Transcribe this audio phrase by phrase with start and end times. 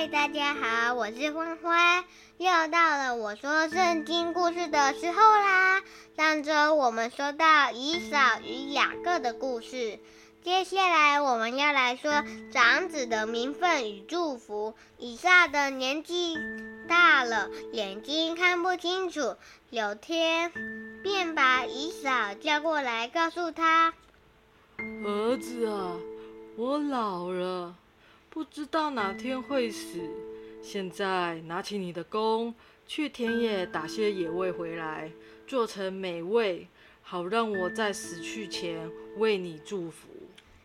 [0.00, 2.04] 嗨，大家好，我是欢欢，
[2.38, 5.82] 又到了我说圣经故事的时候啦。
[6.16, 9.98] 上周我们说到以扫与雅各的故事，
[10.42, 14.74] 接下来我们要来说长子的名分与祝福。
[14.96, 16.34] 以撒的年纪
[16.88, 19.36] 大了，眼睛看不清楚，
[19.68, 20.50] 有天
[21.02, 23.92] 便把以扫叫过来，告诉他
[25.04, 25.92] ：“儿子啊，
[26.56, 27.74] 我老了。”
[28.30, 29.98] 不知道哪天会死，
[30.62, 32.54] 现在拿起你的弓，
[32.86, 35.10] 去田野打些野味回来，
[35.48, 36.68] 做成美味，
[37.02, 40.08] 好让我在死去前为你祝福。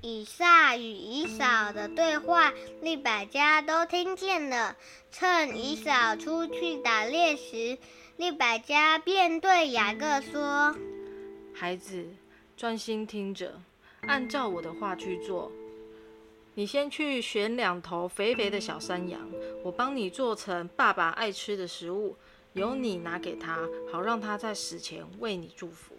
[0.00, 4.76] 以撒与以扫的对话，利百加都听见了。
[5.10, 7.76] 趁以扫出去打猎时，
[8.16, 10.76] 利百加便对雅各说
[11.52, 12.06] ：“孩子，
[12.56, 13.60] 专心听着，
[14.02, 15.50] 按照我的话去做。”
[16.58, 19.20] 你先去选两头肥肥的小山羊，
[19.62, 22.16] 我帮你做成爸爸爱吃的食物，
[22.54, 23.60] 由你拿给他，
[23.92, 25.94] 好让他在死前为你祝福。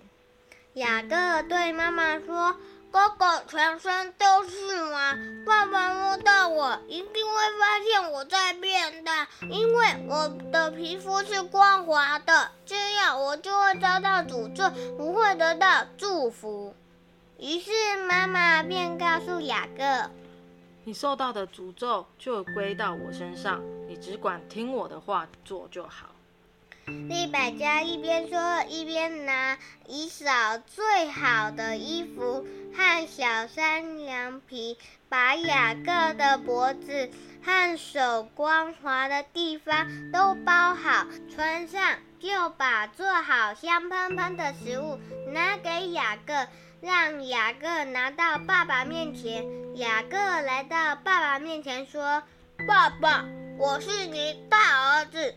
[0.73, 2.57] 雅各对妈妈说
[2.91, 16.75] ：“哥哥全身都是毛，爸爸摸到我一定会发现我在变大，因为我的皮肤是光滑的，这样我就会遭到诅咒，不会得到祝福。”
[17.39, 17.71] 于是
[18.05, 20.11] 妈妈便告诉雅各。
[20.89, 26.07] 你受到的诅咒就归到我身上，你只管听我的话做就好。
[27.07, 32.43] 利百加一边说，一边拿以扫最好的衣服
[32.75, 37.11] 和小山羊皮，把雅各的脖子
[37.43, 44.99] 和手光滑的地方都包好，穿上，就把做好香喷喷的食物
[45.33, 46.33] 拿给雅各。
[46.81, 49.45] 让雅各拿到爸爸面前。
[49.75, 52.23] 雅各来到爸爸面前说
[52.65, 53.25] ：“爸爸，
[53.57, 55.35] 我是你大儿子，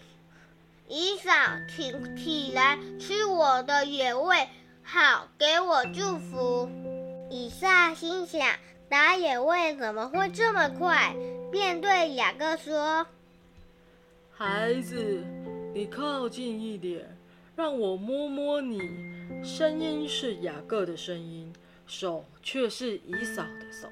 [0.86, 1.32] 以扫，
[1.68, 4.48] 请起来吃我的野味，
[4.84, 6.70] 好给我祝福。”
[7.28, 8.48] 以撒心想：
[8.88, 11.12] 打野味怎么会这么快？
[11.52, 13.06] 便对雅各说
[14.32, 15.22] ：“孩子，
[15.74, 17.06] 你靠近一点。”
[17.54, 18.80] 让我摸摸你，
[19.44, 21.52] 声音是雅各的声音，
[21.86, 23.86] 手却是以扫的手。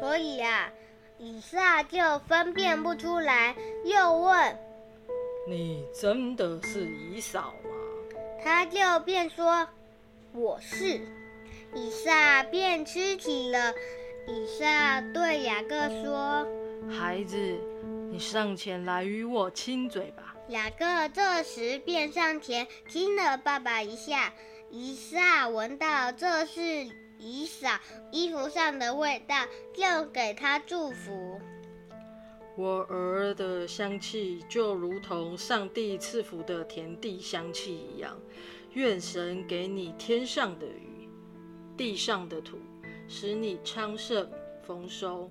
[0.00, 0.68] 所以啊，
[1.16, 3.54] 以撒就分辨不出来，
[3.84, 4.58] 又问
[5.48, 7.70] ：“你真的是以扫吗？”
[8.42, 9.68] 他就便说
[10.34, 11.00] ：“我是。”
[11.74, 13.72] 以撒便吃起了。
[14.26, 16.46] 以撒对雅各说
[16.88, 17.36] ：“孩子，
[18.10, 24.32] 你上前来与我亲嘴吧。”雅各这时便上前亲了爸爸一下。
[24.70, 26.62] 以撒闻到这是
[27.18, 27.78] 以撒
[28.10, 31.38] 衣服上的味道，就给他祝福。
[32.56, 38.18] 我儿的香气就如同上帝赐福的田地香气一样。
[38.72, 41.06] 愿神给你天上的雨，
[41.76, 42.58] 地上的土，
[43.14, 44.26] 使你昌盛
[44.62, 45.30] 丰收。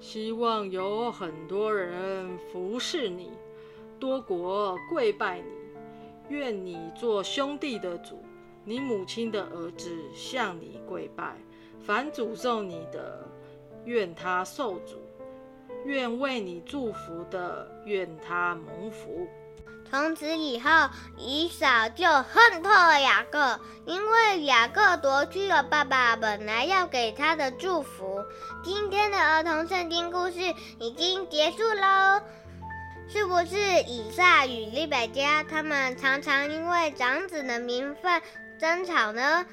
[0.00, 3.30] 希望有很多人服侍你。
[4.00, 5.44] 多国跪拜你，
[6.30, 8.24] 愿你做兄弟的主，
[8.64, 11.36] 你母亲的儿子向你跪拜。
[11.78, 13.28] 凡诅咒你的，
[13.84, 14.94] 愿他受诅；
[15.84, 19.26] 愿为你祝福的，愿他蒙福。
[19.90, 28.24] 从此以后，以扫就恨透了雅各，因为雅各夺去了爸爸本来要给他的祝福。
[28.64, 30.40] 今天的儿童圣经故事
[30.78, 32.20] 已经结束喽。
[33.06, 38.22] 是不是以撒与利百加他们常常因为长子的名分
[38.58, 39.44] 争吵呢？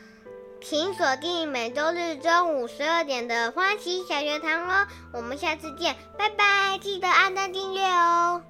[0.64, 4.88] 请锁定每周日中午十二点的欢喜小学堂哦！
[5.12, 6.78] 我们下次见，拜拜！
[6.78, 8.42] 记得按赞订阅哦。